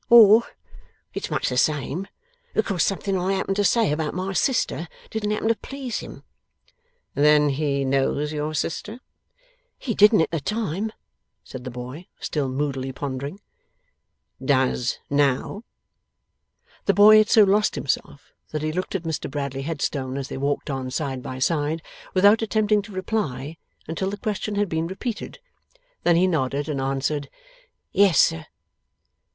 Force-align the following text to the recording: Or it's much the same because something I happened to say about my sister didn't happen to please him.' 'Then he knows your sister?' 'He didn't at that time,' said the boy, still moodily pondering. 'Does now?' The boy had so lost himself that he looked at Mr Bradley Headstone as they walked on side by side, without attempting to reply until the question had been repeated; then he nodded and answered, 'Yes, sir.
Or 0.09 0.41
it's 1.13 1.29
much 1.29 1.47
the 1.49 1.57
same 1.57 2.07
because 2.55 2.81
something 2.81 3.15
I 3.15 3.33
happened 3.33 3.57
to 3.57 3.63
say 3.63 3.91
about 3.91 4.15
my 4.15 4.33
sister 4.33 4.87
didn't 5.11 5.29
happen 5.29 5.49
to 5.49 5.55
please 5.55 5.99
him.' 5.99 6.23
'Then 7.13 7.49
he 7.49 7.85
knows 7.85 8.33
your 8.33 8.55
sister?' 8.55 8.99
'He 9.77 9.93
didn't 9.93 10.21
at 10.21 10.31
that 10.31 10.45
time,' 10.45 10.91
said 11.43 11.65
the 11.65 11.69
boy, 11.69 12.07
still 12.19 12.49
moodily 12.49 12.91
pondering. 12.91 13.41
'Does 14.43 14.97
now?' 15.11 15.61
The 16.85 16.95
boy 16.95 17.19
had 17.19 17.29
so 17.29 17.43
lost 17.43 17.75
himself 17.75 18.33
that 18.49 18.63
he 18.63 18.71
looked 18.71 18.95
at 18.95 19.03
Mr 19.03 19.29
Bradley 19.29 19.61
Headstone 19.61 20.17
as 20.17 20.29
they 20.29 20.37
walked 20.37 20.71
on 20.71 20.89
side 20.89 21.21
by 21.21 21.37
side, 21.37 21.83
without 22.15 22.41
attempting 22.41 22.81
to 22.81 22.91
reply 22.91 23.57
until 23.87 24.09
the 24.09 24.17
question 24.17 24.55
had 24.55 24.67
been 24.67 24.87
repeated; 24.87 25.37
then 26.01 26.15
he 26.15 26.25
nodded 26.25 26.67
and 26.67 26.81
answered, 26.81 27.29
'Yes, 27.91 28.19
sir. 28.19 28.47